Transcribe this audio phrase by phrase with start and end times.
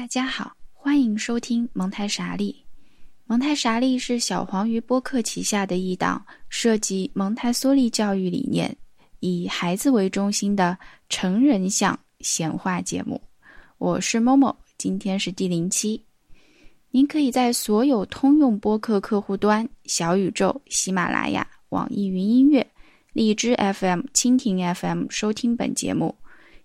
[0.00, 2.56] 大家好，欢迎收听蒙台傻利。
[3.26, 8.74] 蒙台傻利是小黄鱼播客旗下的一档涉及蒙台梭利教育理念、
[9.18, 10.78] 以孩子为中心的
[11.10, 13.20] 成人向闲话节目。
[13.76, 16.02] 我是某某，今天是第零期。
[16.90, 22.66] 您可以在所有通用播客客户端、小宇宙、喜马拉雅、网易云音乐、
[23.12, 26.16] 荔枝 FM、蜻蜓 FM 收听本节目。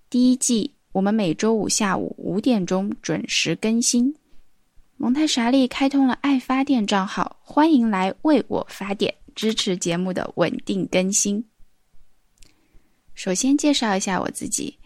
[0.10, 0.75] 第一季。
[0.96, 4.16] 我们每周五下午五点钟准时更新。
[4.96, 11.44] 蒙太莎利开通了爱发电账号，欢迎来为我发电，支持节目的稳定更新。
[13.14, 14.80] 首先介绍一下我自己，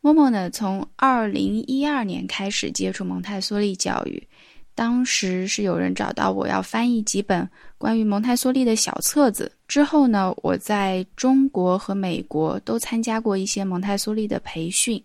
[0.00, 4.26] 默默呢，从二零一二年开始接触蒙太梭利教育。
[4.74, 9.52] 当时是有人找到我要翻译几本关于蒙太梭利的小册子。
[9.68, 15.04] 之后呢，我在中国和美国都参加过一些蒙太梭利的培训。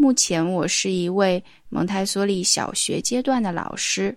[0.00, 4.16] 目前我是一位蒙台梭利小学阶段的老师，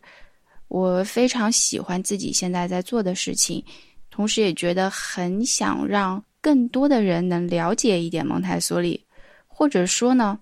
[0.68, 3.66] 我非常喜欢自己现在在做的事情，
[4.12, 9.04] 同时也觉得很想让更多的人能了解一点蒙台梭利，
[9.48, 10.38] 或者说呢，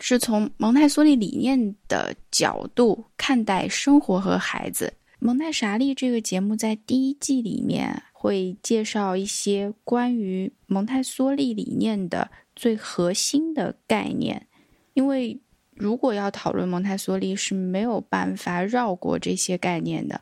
[0.00, 4.90] 是从蒙台梭利理念的角度看待生活和孩子。
[5.18, 14.46] 蒙台傻利这个节目在第一季里面会介绍一些关于蒙台梭利理念的最核心的概念。
[14.94, 15.40] 因为
[15.74, 20.20] 如果要讨论蒙台梭利，是没有办法绕过这些概念的。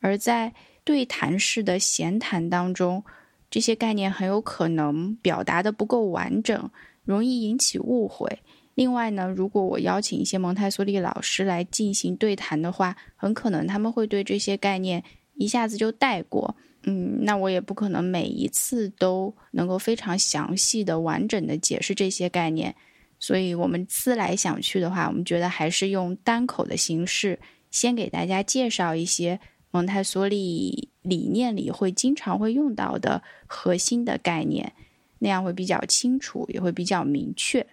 [0.00, 0.52] 而在
[0.84, 3.04] 对谈式的闲谈当中，
[3.50, 6.70] 这些概念很有可能表达的不够完整，
[7.04, 8.40] 容易引起误会。
[8.74, 15.02] 另外呢，如果我邀请一些蒙台梭利老师来进行对谈的话，很可能他们会对这些概念
[15.34, 16.56] 一下子就带过。
[16.84, 22.74] 嗯，那我也不可能每一次都能够非常详细的、完整的解释这些概念。
[23.18, 27.38] 所以，我们思来想去的话，我们觉得还是用单口的形式，
[27.70, 29.38] 先给大家介绍一些
[29.70, 34.72] 蒙台梭利理念里会经常会用到的核心的概念，
[35.18, 37.66] 那样会比较清楚，也会比较明确。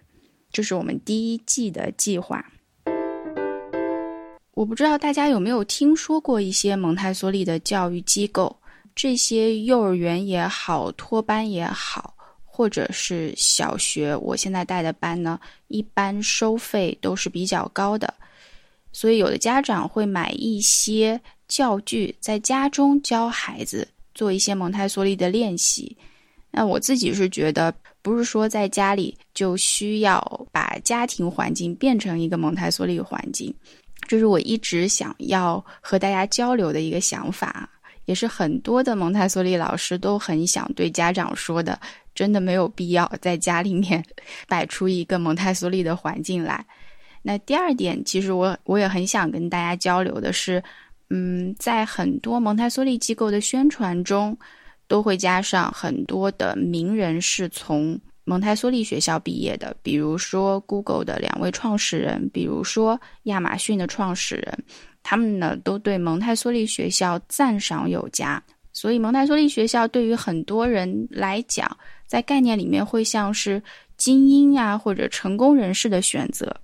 [0.50, 2.44] 这是我们第一季的计划。
[4.54, 8.56] 我不知道大家有没有听说过一些蒙台梭利的教育机构，
[8.94, 12.15] 这些幼儿园也好，托班也好。
[12.56, 18.14] 或者是小学，我现在带的班呢，一般收费都是比较高的，
[18.92, 25.94] 所以有的家长会买一些教具，在家中教孩子做一些蒙台梭利的练习。
[26.50, 33.54] 那我自己是觉得，不是说在家里就需要把家庭环境变成一个蒙台梭利环境，
[34.08, 37.68] 这是我一直想要和大家交流的一个想法，
[38.06, 41.78] 也是很多的蒙台梭利老师都很想对家长说的。
[42.16, 44.04] 真的没有必要在家里面
[44.48, 46.66] 摆出一个蒙台梭利的环境来。
[47.22, 50.62] 那第二点，其实我我也很想跟大家交流的是，
[51.10, 54.36] 嗯，在很多蒙台梭利机构的宣传中，
[54.88, 64.64] 都会加上很多的名人是从蒙台梭利学校毕业的，比如说 Google 的两位创始人，比如说亚马逊的创始人，
[65.02, 68.42] 他们呢都对蒙台梭利学校赞赏有加。
[68.72, 71.66] 所以蒙台梭利学校对于很多人来讲，
[72.06, 73.62] 在概念里面会像是
[73.96, 76.54] 精英啊，或者成功人士的选择。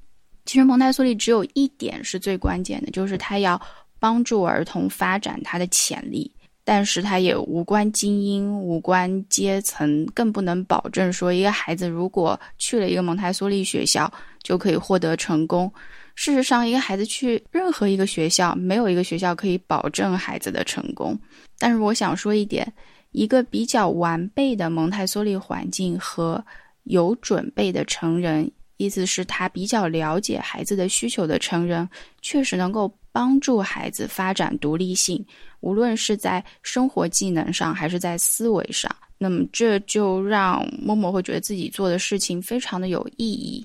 [0.45, 3.61] 其实蒙台梭利只有一点是最关键的，就是他要
[3.99, 6.31] 帮助儿童发展他的潜力。
[6.65, 14.09] 但是他也无关精英，无关阶层，更不能保证说一个孩子如果去了一个蒙台梭利学校
[14.45, 15.69] 就可以获得成功。
[16.15, 21.19] 事实上，一个孩子去任何一个学校，没有一个学校可以保证孩子的成功。
[21.59, 22.73] 但是我想说一点。
[23.13, 26.45] 一个比较完备的蒙台梭利环境和
[26.85, 31.89] 有准备的成人，意思是他比较了解孩子的需求的成人，
[32.21, 35.25] 确实能够帮助孩子发展独立性，
[35.61, 38.91] 无论是在生活技能上还是在思维上。
[39.19, 43.65] 那么这就让默默会觉得自己做的事情非常的有意义。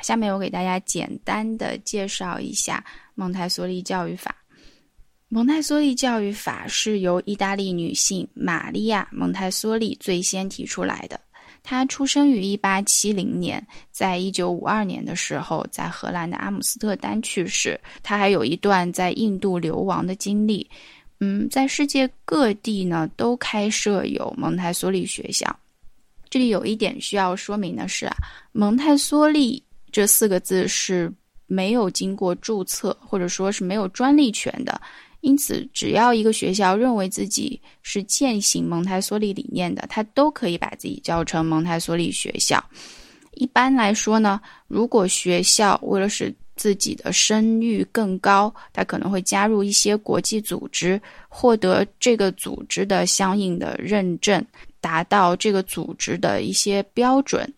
[0.00, 2.84] 下面我给大家简单的介绍一下
[3.14, 4.34] 蒙台梭利教育法。
[5.34, 11.18] 蒙台梭利教育法是由意大利女性玛利亚·蒙台梭利最先提出来的。
[11.62, 17.80] 她出生于1870年，在1952年的时候，在荷兰的阿姆斯特丹去世。
[18.02, 20.68] 她还有一段在印度流亡的经历。
[21.20, 25.58] 嗯，在世界各地呢，都开设有蒙台梭利学校。
[26.28, 28.14] 这里有一点需要说明的是啊，
[28.52, 31.10] 蒙台梭利这四个字是
[31.46, 34.78] 没有经过注册，或者说是没有专利权的。
[35.22, 42.62] 因此，只要一个学校认为自己是践行蒙台梭利理念的，他都可以把自己叫成蒙台梭利学校。
[43.34, 54.44] 一般来说呢，如果学校为了使自己的声誉更高，他可能会加入一些国际组织，获得这个组织的相应的认证，
[54.80, 57.50] 达到这个组织的一些标准。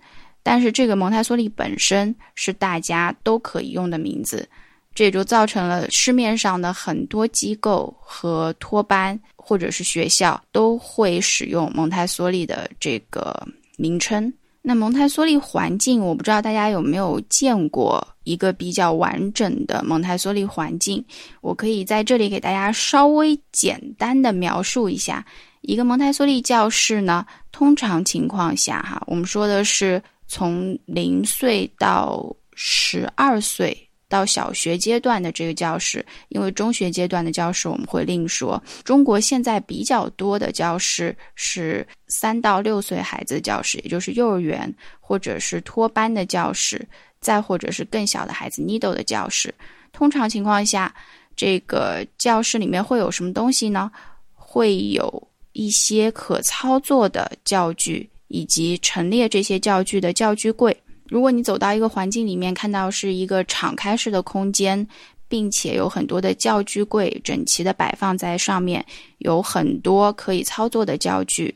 [0.42, 4.46] 但是这个蒙台梭利本身是大家都可以用的名字，
[4.94, 13.46] 这也就造成了市面上的很多机构和托班或者是学校都会使用蒙台梭利的这个
[13.76, 14.32] 名称。
[14.66, 21.04] 那蒙台梭利环境，我不知道大家有没有见过一个比较完整的蒙台梭利环境。
[21.42, 25.22] 我可以在这里给大家稍微简单的描述一下，
[25.60, 32.24] 一个蒙台梭利教室呢，通常情况下哈，我们说的是从零岁到
[32.54, 33.83] 十二岁。
[34.08, 38.62] 到小学阶段的这个教室，因为中学阶段的教室我们会另说。
[38.84, 46.86] 中国现在比较多的教室是三到六岁孩子的教室，也就是幼儿园或者是托班的教室，
[47.20, 49.52] 再或者是更小的孩子 Nido 的教室。
[49.92, 50.94] 通常情况下，
[51.34, 53.90] 这个教室里面会有什么东西呢？
[54.34, 60.76] 会有一些可操作的教具，以及陈列这些教具的教具柜。
[61.08, 64.86] 如果你走到一个环境里面，看到是一个敞开式的空间，
[65.28, 68.84] 并且有很多的教具柜整齐的摆放在上面，
[69.18, 71.54] 有很多可以操作的教具，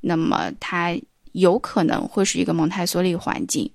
[0.00, 0.94] 那么它
[1.32, 3.70] 有可能会是一个蒙台梭利环境。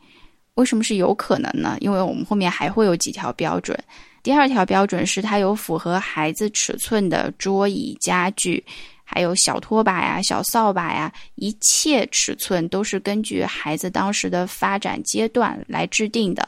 [0.56, 1.78] 为什么是有可能呢？
[1.80, 3.78] 因为我们后面还会有几条标准。
[4.24, 8.64] 第二条标准是它有符合孩子尺寸的桌椅家具。
[9.10, 16.48] 还有小拖把呀、小扫把呀，一切尺寸都是根据孩子当时的发展阶段来制定的。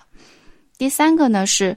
[0.78, 1.76] 第三个呢是，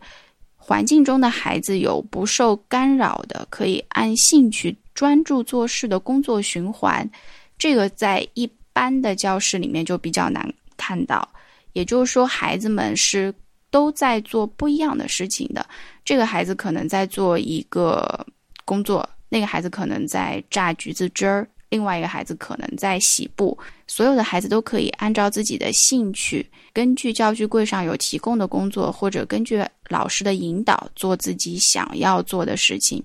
[0.57, 7.09] 环境中的孩子有不受干扰的，可以按兴趣专注做事的工作循环。
[7.57, 11.27] 这个在一般的教室里面就比较难看到。
[11.75, 13.33] 也就是说，孩子们是
[13.71, 15.65] 都在做不一样的事情的。
[16.05, 18.27] 这个孩子可能在做一个
[18.65, 19.09] 工作。
[19.33, 23.59] 那个孩子可能在榨橘子汁儿，另外一个孩子可能在洗布。
[23.87, 33.03] 所有的孩子都可以按照自己的兴趣，根据教具柜上有提供的工作，或者根据老师的引导做自己想要做的事情。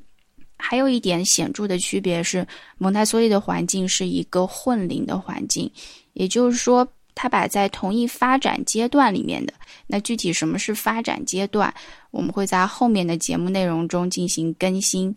[0.57, 2.45] 还有一点显著的区别是，
[2.77, 5.71] 蒙台梭利的环境是一个混龄的环境，
[6.11, 6.85] 也就是说，
[7.15, 9.53] 他把在同一发展阶段里面的
[9.87, 11.73] 那具体什么是发展阶段，
[12.11, 15.15] 我们会在后面的节目内容中进行更新。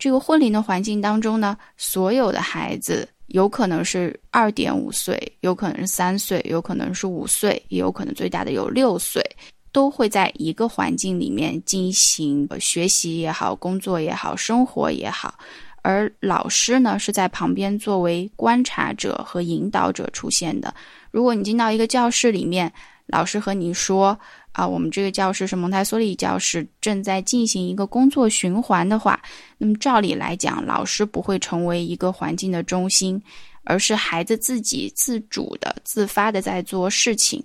[0.00, 9.22] 这个混龄的环境当中呢，所有的孩子有可能是二点五岁，有可能是三岁，有可能是五岁，也有可能最大的有六岁，
[9.70, 15.38] 都会在一个环境里面进行学习也好，工作也好，生活也好。
[15.82, 20.74] 而老师呢，是在旁边作为观察者和引导者出现的。
[21.10, 22.72] 如果你进到一个教室里面，
[23.10, 24.18] 老师和你说。
[24.52, 29.22] 啊，我们这个教室是蒙台梭利教室，正在进行一个工作循环的话，
[29.58, 33.22] 那么照理来讲，老师不会成为一个环境的中心，
[33.62, 37.40] 而是孩子自己自主的、自发的在做事情。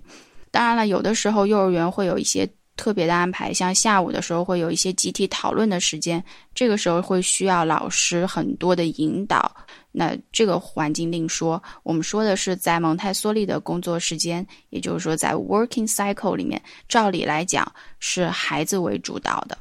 [0.50, 2.46] 当然了，有的时候幼儿园会有一些
[2.76, 6.22] 特别的安排，像下午的时候会有一些集体讨论的时间，
[6.56, 9.54] 这个时候会需要老师很多的引导。
[9.98, 17.66] 那这个环境另说，我们说的是在蒙台梭利的工作时间，也就是说在 working cycle 里面，照理来讲
[17.98, 19.56] 是孩子为主导的。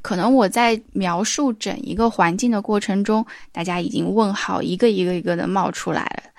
[0.00, 6.30] 可能我在描述整一个环境的过程中，大家已经问号一个一个一个的冒出来了。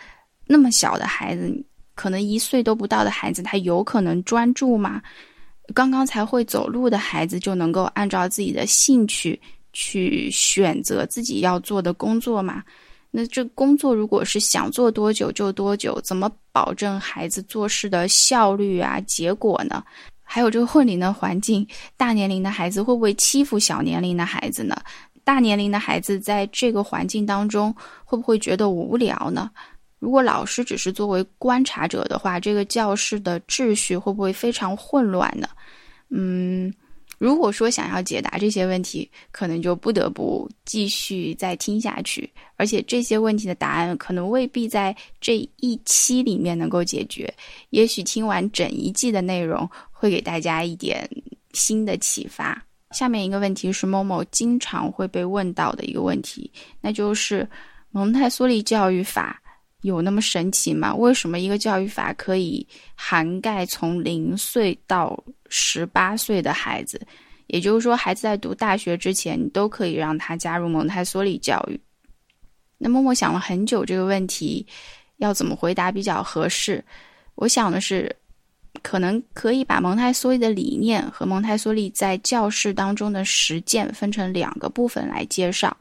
[0.48, 1.64] 那么小的孩子，
[1.94, 5.00] 可能一岁都不到的孩子，他有可能专注吗？
[5.76, 9.40] 刚刚才会走路的孩子就能够按照自己的兴趣？
[9.74, 12.64] 去选择自己要做的工作嘛？
[13.10, 19.84] 那这工作如果是想做多久就多久，怎么保证孩子做事的效率啊、结果呢？
[20.24, 24.76] 还有这个混龄的环境，大年龄的孩子会不会欺负小年龄的孩子呢？
[25.24, 29.50] 大年龄的孩子在这个环境当中会不会觉得无聊呢？
[30.00, 35.48] 如果老师只是作为观察者的话，这个教室的秩序会不会非常混乱呢？
[36.10, 36.74] 嗯。
[37.18, 47.34] 如果说想要解答这些问题，可能就不得不继续再听下去，而且这些问题的答案可能未必在这一期里面能够解决。
[47.72, 51.10] 也许听完整一季的内容，会给大家一点
[51.54, 52.64] 新的启发。
[52.92, 57.48] 下面一个问题是某某经常会被问到的一个问题，那就是
[57.92, 59.42] 蒙台梭利教育法。
[59.82, 60.94] 有那么神奇吗？
[60.94, 65.18] 为什么一个教育法可以涵盖从零岁到
[65.50, 67.00] 十八岁的孩子？
[67.48, 71.80] 也就是说，孩子在读大学之前，你都可以让他加入蒙台梭利教育。
[72.78, 74.66] 那么，我想了很久这个问题
[75.18, 76.84] 要怎么回答比较合适。
[77.36, 78.14] 我想的是，
[78.84, 85.76] 可能可以把蒙台梭利的理念和蒙台梭利在教室当中的实践分成两个部分来介绍。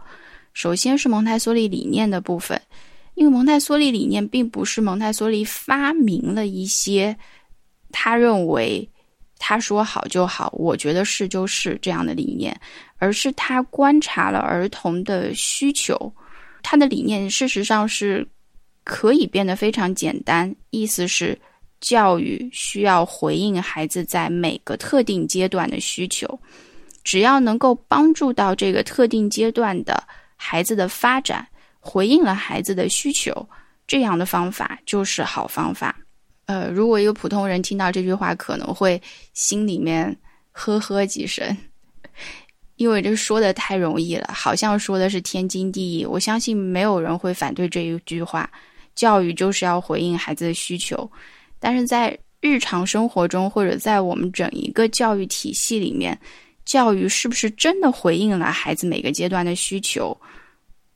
[0.54, 2.60] 首先是蒙台梭利理念的部分，
[3.14, 7.14] 因为蒙台梭利理念并不是蒙台梭利发明了一些
[7.90, 8.88] 他认为
[9.46, 12.58] 他说好就好，我觉得是就是这样的理念，
[12.98, 16.12] 而是他观察了儿童的需求，
[16.64, 18.26] 他的理念事实上是。
[18.88, 21.36] 可以变得非常简单，意思是
[21.80, 26.38] 教育需要回应孩子在每个特定阶段的需求，
[27.02, 30.00] 只要能够帮助到这个特定阶段的
[30.36, 31.44] 孩子的发展，
[31.80, 33.32] 回应了孩子的需求，
[33.88, 35.96] 这样的方法就是好方法。
[36.46, 39.00] 呃，如果一个普通人听到这句话，可能会
[39.34, 40.16] 心里面
[40.52, 41.56] 呵呵几声。
[42.76, 46.04] 因为这说的太容易了，好像说的是天经地义。
[46.04, 48.50] 我相信没有人会反对这一句话。
[48.94, 51.10] 教育就是要回应孩子的需求，
[51.58, 56.18] 但是在日常生活中，或者在我们整一个教育体系里面，
[56.64, 60.16] 教育是不是真的回应了孩子每个阶段的需求？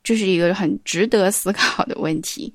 [0.03, 2.53] 这是一个很值得思考的问题。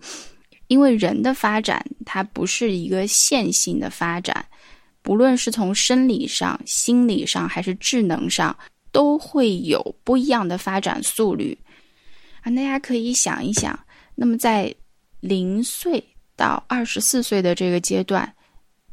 [0.68, 4.46] 因为人的发展，它不是一个线性的发展，
[5.02, 8.58] 不论是从生理上、心理上还是智能上，
[8.92, 11.58] 都会有不一样的发展速率。
[12.42, 13.78] 啊，大家可以想一想，
[14.16, 14.74] 那么在
[15.20, 16.04] 零岁
[16.36, 18.32] 到二十四岁的这个阶段，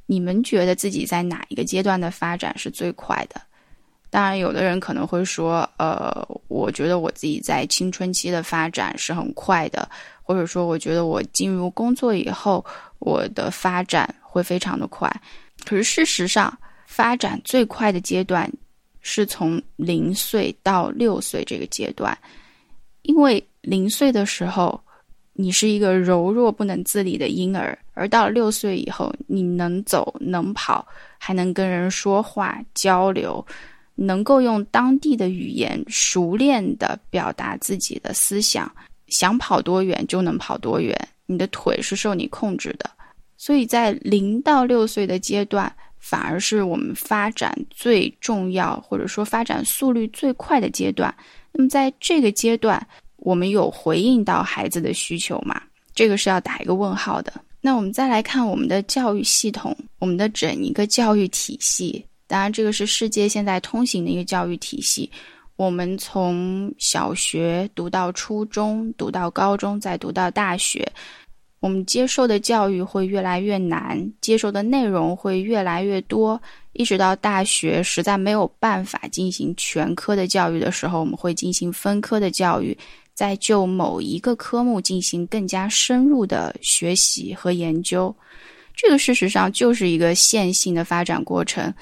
[0.06, 3.40] 你们觉得自己在哪一个阶段的发展是最快的？
[4.10, 9.88] 当然，有的人可能会说，呃，我觉得我自己在青春期的发展是很快的，
[10.22, 12.64] 或者说，我觉得我进入工作以后，
[13.00, 15.10] 我的发展会非常的快。
[15.64, 18.50] 可是事实上，发展最快的阶段
[19.00, 22.16] 是从零岁到六岁这个阶段，
[23.02, 24.80] 因为零岁的时候。
[25.34, 30.86] 你是一个柔弱不能自理的婴儿，而到六岁以后，你能走能跑，
[31.16, 33.44] 还能跟人说话交流，
[33.94, 38.70] 能够用当地的语言熟练的表达自己的思想，
[39.12, 40.92] 想跑多远就能跑多远。
[41.26, 42.90] 你的腿是受你控制的，
[43.36, 51.14] 所以在零到六岁的阶段，反而是我们发展最重要，或者说发展速率最快的阶段。
[51.52, 52.84] 那么在这个阶段。
[53.24, 55.62] 我们有回应到孩子的需求吗？
[55.94, 57.32] 这个是要打一个问号的。
[57.60, 62.04] 那我们再来看我们的教育系统，我们的整一个教育体系。
[62.26, 65.08] 当然，这个是世界现在通行的一个教育体系。
[65.56, 70.90] 我们从小学读到初中，读到高中，再读到大学，
[71.60, 76.40] 我们接受的教育会越来越难，接受的内容会越来越多，
[76.72, 82.76] 一直到大学实在没有办法进行全科的教育的时候，我们会进行分科的教育。
[83.14, 88.12] 在就某一个科目进行更加深入的学习和研究，
[88.74, 91.72] 这个事实上就是一个线性的发展过程。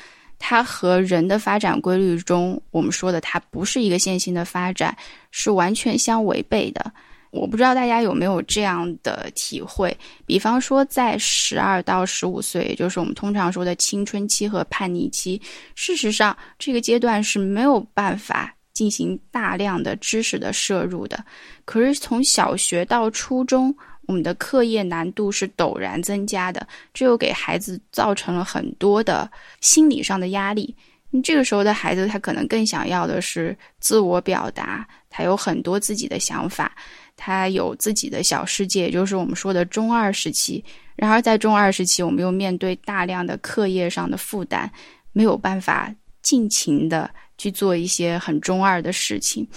[0.41, 4.97] 它和人的发展规律中我们说的它不是一个线性的发展，
[5.31, 6.93] 是完全相违背的。
[7.31, 9.97] 我不知道大家有没有这样的体会？
[10.27, 15.41] 比方说，在十二到十五岁，也就是我们通常说的青春期和叛逆期，
[15.77, 18.53] 事实上这个阶段是没有办法。
[18.73, 21.23] 进行大量的知识的摄入的，
[21.67, 23.75] 可是从小学到初中，
[24.11, 30.75] 我们的课业难度是陡然增加的，这又给孩子造成了很多的心理上的压力。
[31.23, 36.75] 这个时候的孩子，他可能更想要的是自我表达，他有很多自己的想法，
[37.17, 40.65] 他有自己的小世界，就是我们说的中二时期。
[40.97, 44.69] 然而在中二时期，我们又面对大量的课业上的负担，
[45.13, 47.09] 没有办法尽情的。
[47.41, 49.49] 去做一些很中二的事情，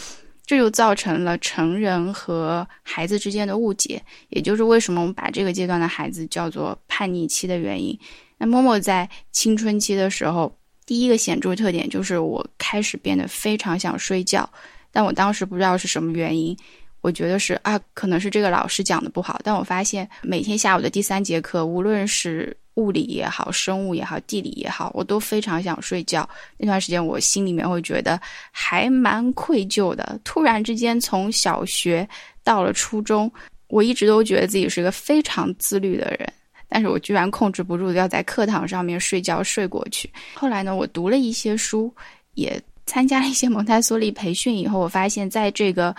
[0.45, 7.97] 这就造成了成人和孩子之间的误解，也就是为什么我们把这个阶段的孩子叫做叛逆期的原因。
[8.37, 10.53] 那默默在青春期的时候，
[10.85, 14.49] 第一个显著特点就是我开始变得非常想睡觉，
[14.91, 16.57] 但我当时不知道是什么原因，
[17.03, 26.27] 我觉得是啊，可能是这个老师讲的不好，但我发现每天下午的第三节课，无论是物理也好，生物也好，地理也好，我都非常想睡觉。
[26.57, 28.17] 那段时间，我心里面会觉得
[28.51, 30.17] 还蛮愧疚的。
[30.23, 32.07] 突然之间，从小学
[32.41, 33.29] 到了初中，
[33.67, 36.31] 我一直都觉得自己是个非常自律的人，
[36.69, 40.09] 但是我居然控制不住要在课堂上面睡觉睡过去。
[40.35, 41.93] 后来呢，我读了一些书，
[42.35, 45.93] 也参加了一些蒙台梭利培训以后，我发现在这个。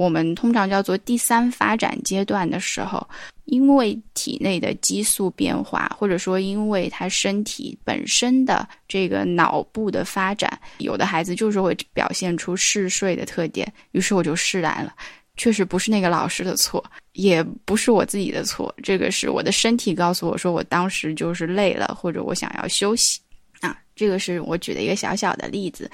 [0.00, 3.06] 我们通常叫做第三发展阶段的时候，
[3.44, 13.70] 因为体内的激素变化，或者说因为他身体本身的这个脑部的发展，有的孩子就是会表现出嗜睡的特点。
[13.90, 14.94] 于是我就释然了，
[15.36, 23.20] 确实不是那个老师的错，也不是我自己的错，这个是我的身体告诉我说，我当时就是累了，或者我想要休息
[23.60, 23.76] 啊。
[23.94, 25.90] 这个是我举的一个小小的例子。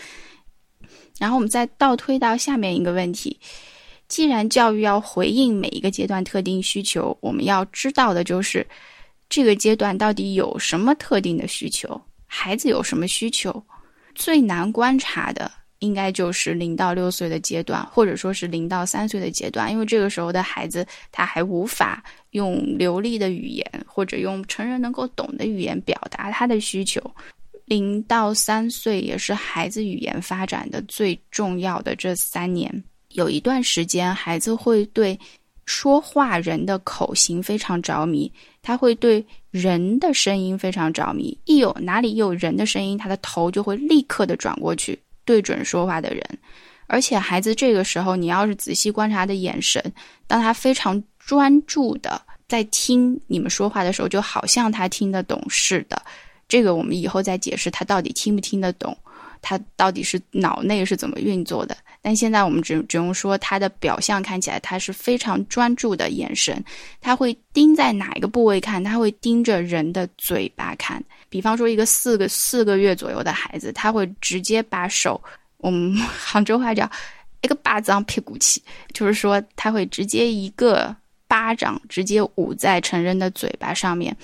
[1.19, 3.41] 然后我们再倒推到下面一个问题：
[4.09, 8.67] 既然教育要回应每一个阶段特定需求，我们要知道的就是
[9.29, 13.63] 这个阶段到底有什么特定的需求，孩子有什么需求。
[14.15, 27.03] 最难观察的应该就是零到六岁的阶段，或者说是零到三岁的阶段，因为这个时候的孩子他还无法用流利的语言或者用成人能够懂的语言表达他的需求。
[27.67, 32.85] 零到三岁也是孩子语言发展的最重要的这三年，
[33.17, 35.19] 有一段时间孩子会对
[35.65, 38.31] 说话人的口型非常着迷，
[38.63, 41.37] 他会对人的声音非常着迷。
[41.47, 46.23] 一有哪里有人的声音，他的头就会立刻的转过去，对准说话的人。
[46.87, 49.83] 而且孩子这个时候，你要是仔细观察他的眼神，
[50.27, 56.01] 当他非常专注的在听你们说话的时候，就好像他听得懂似的。
[56.47, 58.97] 这个我们以后再解释他到底听不听得懂，
[59.41, 61.77] 他到底是脑内是怎么运作的。
[62.07, 66.65] 但现在我们只只用说他的表象看起来他是非常专注的眼神，
[67.01, 68.85] 他会盯在哪一个部位看？
[68.85, 71.03] 他会盯着人的嘴巴看。
[71.29, 75.21] 比方说一个四个四个月左右的孩子，他会直接把手，
[75.57, 76.89] 我们 杭州话叫
[77.43, 80.95] 一个巴掌屁股起，就是说他会直接一个
[81.27, 84.17] 巴掌直接捂在成人的嘴巴上面。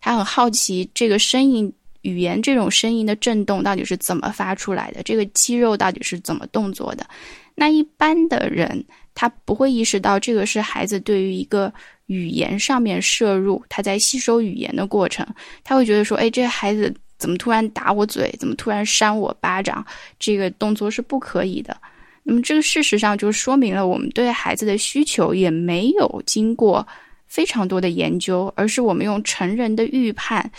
[0.00, 1.72] 他很好奇这个声音
[2.08, 7.06] 语言这种声音的震动到底是怎么发出来的，这个肌肉到底是怎么动作的？
[7.54, 8.84] 那一般的人
[9.14, 11.72] 他不会意识到这个是孩子对于一个
[12.06, 15.26] 语言上面摄入，他在吸收语言的过程，
[15.62, 19.84] 他会觉得说，哎，这孩子怎么突然打我嘴，怎么突然扇我巴掌，
[20.18, 21.76] 这个动作是不可以的。
[22.22, 26.86] 那么这个事实上就说明了我们对孩子的需求也没有经过。
[27.30, 30.50] 非常多的研究，而是我们用成人的预判，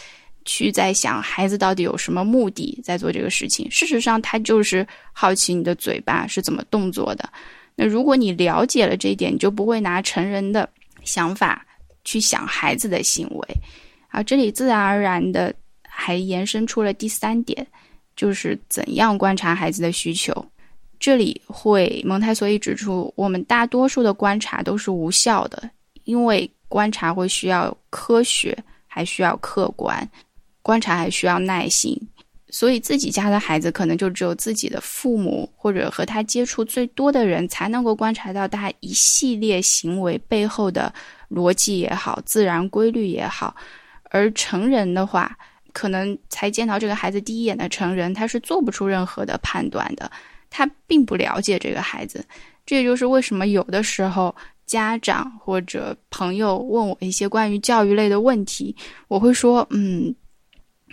[0.45, 3.69] 去在想孩子到底有什么目的在做这个事情。
[3.69, 7.29] 事实上，他就是好奇你的嘴巴是怎么动作的。
[7.75, 10.69] 那如果你了解了这一点，你就不会拿成人的
[11.03, 11.65] 想法
[12.03, 13.47] 去想孩子的行为。
[14.09, 17.65] 啊，这里自然而然的还延伸出了第三点，
[18.15, 20.33] 就是怎样观察孩子的需求。
[20.99, 25.69] 这里会蒙台梭利指出，我们大多数的观察都是无效的，
[26.03, 26.49] 因为。
[26.71, 30.07] 观察会需要科学，还需要客观，
[30.69, 31.99] 观察还需要耐心，
[32.51, 40.93] 所以自己家的孩子可能就只有自己的父母或者和他接触最多的人才能够观察到他一系列行为背后的
[41.27, 43.55] 逻辑也好，自然规律也好。
[44.11, 45.35] 而成人的话，
[45.73, 50.11] 可能才见到这个孩子第一眼的成人，他是做不出任何的判断的，
[50.51, 52.23] 他并不了解这个孩子。
[52.63, 54.35] 这也就是为什么有的时候。
[54.69, 58.75] 家长或者朋友问我一些关于教育类的问题，
[59.07, 60.13] 我会说：“嗯，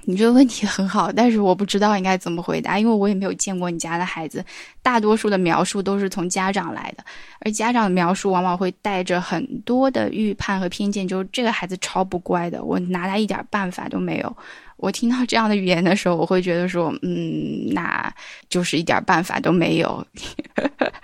[0.08, 4.44] 你这个问题很好，但是我不知道应该怎么回答，因为我也没有见过你家的孩子。
[4.80, 7.04] 大多数的描述都是从家长来的，
[7.40, 14.36] 而家长的描述往往会带着很多的预判和偏见，就是这个孩子超不乖的，我拿他一点办法都没有。
[14.76, 18.12] 我听到这样的语言的时候，我会觉得说：嗯，那
[18.48, 20.06] 就是一点办法都没有。”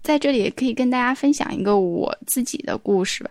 [0.00, 3.30] 在这里也可以跟大家分享一个我自己的故事吧。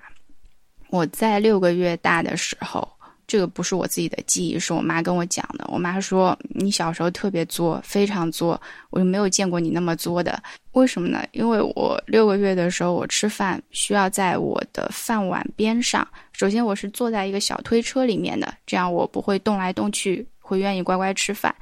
[0.89, 2.87] 我在六个月大的时候，
[3.29, 5.63] 这个不是我自己的记忆，是我妈跟我讲的。
[5.67, 10.41] 我妈说你小时候特别作，非常作，我就没有见过你那么作的。
[10.71, 11.23] 为什么呢？
[11.31, 16.05] 因为我六个月的时候，我吃饭需要在我的饭碗边上。
[16.31, 21.55] 首先我是坐在一个小推车里面的，这样我不会动来动去，会愿意乖乖吃饭。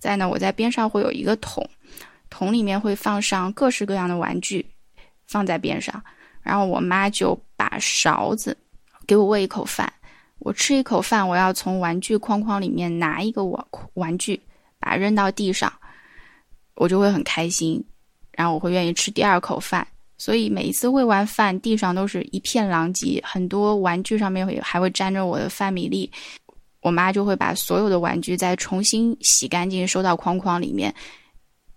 [0.00, 1.64] 再呢，我在边上会有一个桶。
[2.30, 4.66] 桶里面会放上各式各样的玩具，
[5.28, 6.02] 放在边上，
[6.42, 8.56] 然后我妈就把勺子
[9.06, 9.92] 给我喂一口饭。
[10.44, 14.40] 我吃一口饭，我要从玩具框框里面拿一个玩玩具，
[14.78, 15.72] 把它扔到地上，
[16.74, 17.82] 我就会很开心，
[18.32, 19.86] 然后我会愿意吃第二口饭。
[20.18, 26.10] 所以每一次喂完饭，地上都是一片狼藉，很多玩具上面会还会沾着我的饭米粒。
[26.80, 30.92] 我妈就会把所有的玩具再重新洗干净，收到框框里面。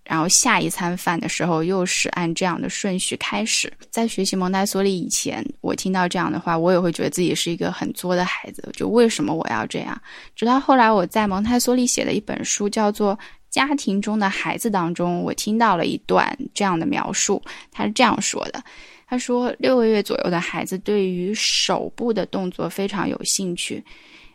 [0.05, 3.71] 然后下一餐饭的时候，又是按这样的顺序开始。
[3.89, 8.69] 在学习蒙台梭利以前，我听到这样的话，我也会觉得自己是一个很作的孩子。
[8.73, 9.99] 就为什么我要这样？
[10.35, 13.15] 直到后来我在蒙台梭利写的一本书叫做
[13.49, 17.41] 《家庭中的孩子》当中，我听到了一段这样的描述。
[17.71, 18.63] 他是这样说的
[19.09, 23.83] ：“他说，六个月左右的孩子对于手部的动作非常有兴趣。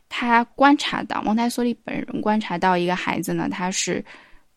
[0.08, 4.04] 他观察到蒙台梭利本人观察到一个孩子呢，他是。”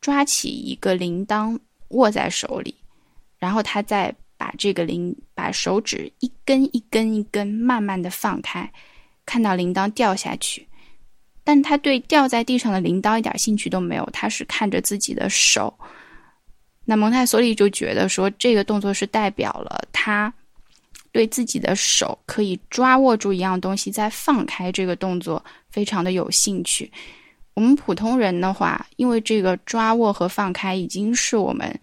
[0.03, 1.57] 抓起一个铃铛
[1.91, 2.75] 握在手里，
[3.37, 8.69] 然后他再把这个铃，把手指一根一根一根慢慢的放开，
[9.25, 10.67] 看到铃铛掉下去，
[11.45, 15.73] 但他对掉在地上的铃铛一点兴趣都没有，他是看着自己的手。
[16.83, 20.33] 那蒙台梭利就觉得说，这个动作是代表了他
[21.13, 26.91] 对自己的手可以抓握住一样东西再放开这个动作非常的有兴趣。
[27.53, 31.79] 我们普通人的话，因为这个抓握和放开已经是我们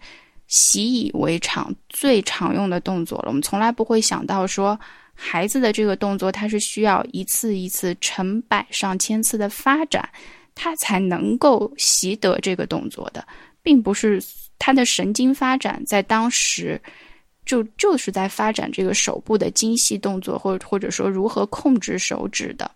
[0.47, 3.25] 习以为常、最常用的动作了。
[3.27, 4.77] 我们从来不会想到说，
[5.13, 10.09] 孩子的这个动作，它是需要一次一次、成百上千次的发展，
[10.53, 13.25] 他才能够习得这个动作的，
[13.63, 14.21] 并不是
[14.59, 16.81] 他的神经发展在当时
[17.45, 22.69] 就就是在发展这个手部的精细动作，或或者说如何控制手指的。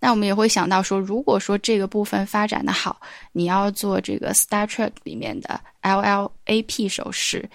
[0.00, 3.00] 那我们也会想到说，如果说这个部分发展的好，
[3.32, 7.50] 你要做这个 Star Trek 里面的 L L A P 手势，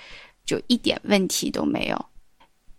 [0.45, 2.05] 就一点问题都没有。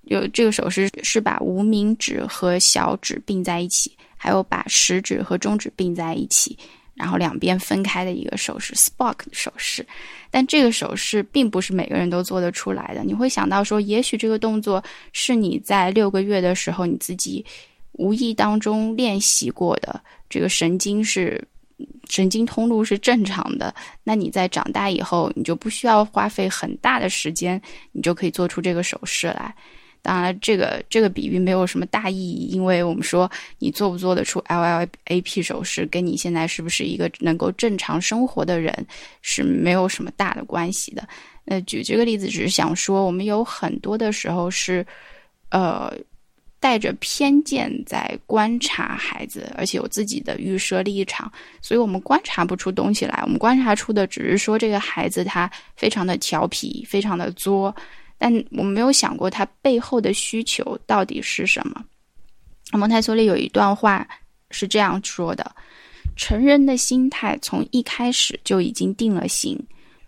[0.02, 6.58] 有这个手势是把无名指和小指并在一起，还有把食指和中指并在一起，
[6.92, 9.86] 然后两边分开的一个手势 Spock 手势。
[10.30, 13.02] 但这个手势并不是每个人都做得出来的。
[13.02, 17.42] 你会想到说，也许这个动作是你在六个月的时候你自己。
[17.94, 21.42] 无意当中练习过的这个神经是
[22.08, 27.60] 神经通路是正常的，那你在长大以后，你就不需要花费很大的时间，
[27.92, 29.54] 你就可以做出这个手势来。
[30.02, 38.86] 当然，这个这个比喻没有什么大意义，因为我们说你做不做得出 L L A P 手势，跟你现在是不是一个能够正常生活的人
[39.22, 41.08] 是没有什么大的关系的。
[41.44, 44.86] 那举这个例子，只是想说，我们有很多的时候是，
[45.50, 45.92] 呃。
[46.64, 53.20] 带着偏见在观察孩子，而且有自己的预设立场，所以我们观察不出东西来。
[53.22, 57.76] 我们观察出的只是说这个孩子他非常的调皮，非常的作，
[58.16, 61.84] 但我们没有想过他背后的需求到底是什么。
[62.72, 64.08] 蒙台梭利有一段话
[64.50, 65.54] 是这样说的：
[66.16, 69.62] 成人的心态从一开始就已经定了型。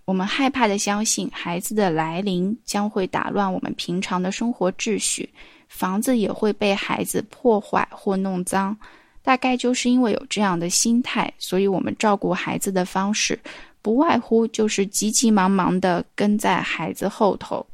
[0.07, 5.29] 我们害怕的相信孩子的来临将会打乱我们平常的生活秩序。
[5.69, 8.77] 房子也会被孩子破坏或弄脏，
[9.23, 13.39] 大概就是因为有这样的心态，所以我们照顾孩子的方式，
[13.83, 17.67] 不外乎就是急急忙忙地跟在孩子后头，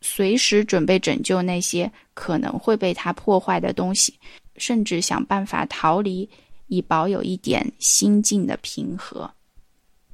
[0.00, 4.18] 随时准备拯救那些可能会被他破坏的东西，
[4.56, 6.28] 甚至想办法逃离，
[6.68, 9.30] 以保有一点心境的平和。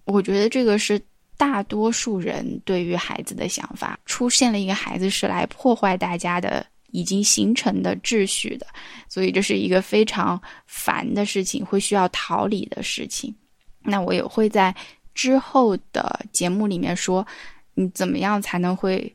[0.05, 1.01] 我觉得这个是
[1.37, 3.99] 大多数人对于孩子的想法。
[4.07, 6.67] 出现了一个孩子是来破坏大家的。
[6.93, 8.67] 已经形成的秩序的，
[9.09, 13.35] 所以这是一个非常烦的事情，会需要逃离的事情。
[13.81, 14.73] 那我也会在
[15.15, 17.27] 之后的节目里面说，
[17.75, 19.13] 你怎么样才能会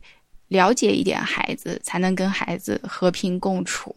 [0.50, 3.96] 了解一点孩子，才能跟孩子和平共处。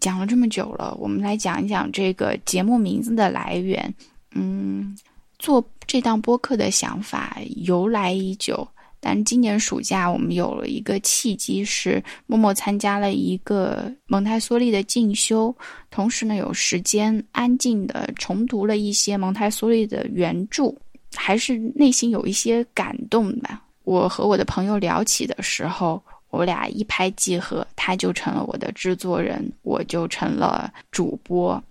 [0.00, 3.94] 讲了这么久了，我们来讲一讲这个节目名字的来源。
[4.32, 4.96] 嗯，
[5.38, 8.66] 做这档播客的想法由来已久。
[9.06, 15.54] 但今年暑假，我们有了一个契机，是默默参加了一个蒙台梭利的进修，
[15.90, 20.74] 同时呢，有时间安静的重读了一些蒙台梭利的原著，
[21.14, 23.62] 还是内心有一些感动吧。
[23.82, 31.62] 我和我的朋友聊起的时候，我俩一拍即合，他就成了我的制作人，我就成了主播。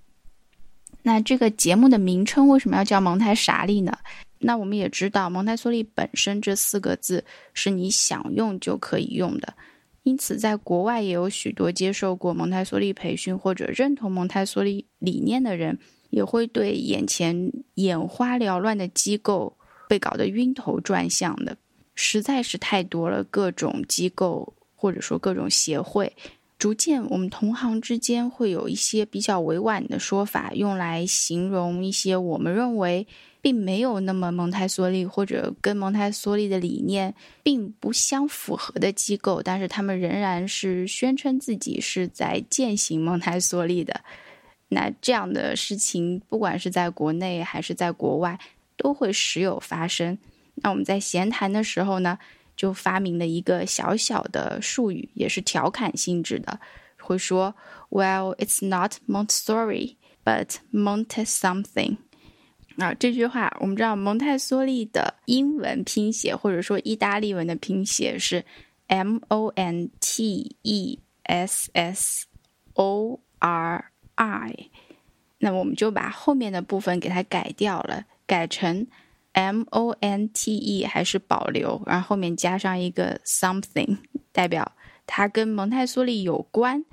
[1.01, 3.91] 那这个节目的名称为什么要叫蒙台傻利呢？
[4.43, 9.53] 那我们也知道，蒙台梭利本身这四个字是你想用就可以用的，
[10.03, 15.79] 因此在国外也有许多接受过蒙台梭利培训或者认同蒙台梭利理念的人，
[16.09, 21.55] 也会对眼前眼花缭乱的机构被搞得晕头转向的，
[21.95, 26.13] 实在是太多了，各种机构或者说各种协会，
[26.59, 33.07] 逐渐我们同行之间会有一些比较委婉的说法，用来形容一些我们认为。
[33.43, 43.99] 并没有那么蒙台梭利或者跟蒙台梭利的理念并不相符合的机构，但是他们仍然是宣称自己是在践行蒙台梭利的。
[44.69, 48.39] 那这样的事情，不管是在国内还是在国外，
[48.77, 50.17] 都会时有发生。
[50.55, 52.17] 那我们在闲谈的时候呢，
[52.55, 56.61] 就发明了一个小小的术语，也是调侃性质的，
[56.97, 57.53] 会说
[57.89, 61.97] ：“Well, it's not Montessori, but Montes something。”
[62.77, 68.43] 啊，这句话我们知道，蒙台梭利的英文拼写或者说意大利文的拼写是
[68.87, 72.25] M O N T E S S
[72.73, 74.69] O R I，
[75.37, 78.87] 那我们就把后面的部分给它改掉了，改成
[79.33, 83.97] M O N T E 还是保留，然后后面加上一个 something，
[84.31, 84.71] 代表
[85.05, 86.83] 它跟蒙台梭利有关，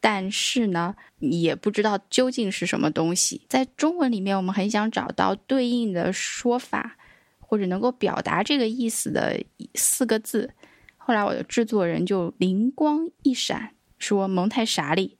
[0.00, 3.42] 但是呢，也不知道究竟是什么东西。
[3.48, 6.96] 在中文里面，我们很想找到对应的说法，
[7.38, 9.38] 或者能够表达这个意思的
[9.74, 10.50] 四个字。
[10.96, 15.18] 后来我的制作人就灵光一闪，说蒙太傻利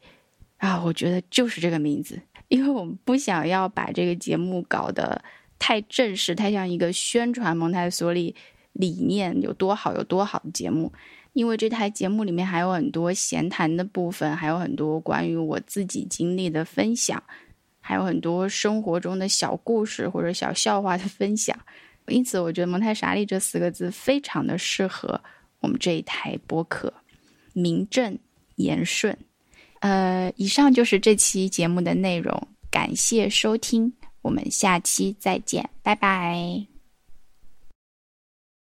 [0.58, 5.22] 啊，我觉得就是这个名字，因为我们不想要把这个节目搞得。
[5.60, 8.32] 太正式，太像一个宣传蒙台梭利
[8.74, 10.92] 理念有多好有多好的节目。
[11.38, 17.22] 因为这台节目里面还有很多闲谈的部分，还有很多关于我自己经历的分享，
[17.78, 21.56] 还有很多生活中的小故事或者小笑话的分享。
[22.08, 25.20] 因此，我觉得“蒙太傻利”这四个字非常的适合
[25.60, 26.92] 我们这一台播客，
[27.52, 28.18] 名正
[28.56, 29.16] 言顺。
[29.78, 33.92] 呃，以上就是这期节目的内容，感谢收听。
[34.22, 36.77] 我们下期再见，拜拜。